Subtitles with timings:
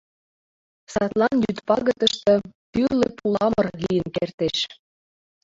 [0.93, 2.33] Садлан йӱд пагытыште
[2.71, 4.57] тӱрлӧ пуламыр лийын кертеш.